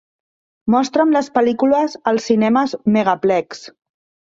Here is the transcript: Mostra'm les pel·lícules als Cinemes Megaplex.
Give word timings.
Mostra'm 0.75 1.13
les 1.17 1.29
pel·lícules 1.35 1.95
als 2.13 2.27
Cinemes 2.31 2.75
Megaplex. 2.99 3.65